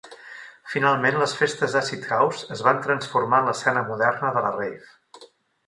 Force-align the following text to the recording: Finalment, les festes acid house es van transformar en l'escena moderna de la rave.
Finalment, 0.75 1.17
les 1.23 1.35
festes 1.41 1.75
acid 1.83 2.09
house 2.17 2.49
es 2.57 2.65
van 2.69 2.81
transformar 2.87 3.43
en 3.45 3.53
l'escena 3.53 3.87
moderna 3.93 4.35
de 4.39 4.47
la 4.49 4.57
rave. 4.59 5.31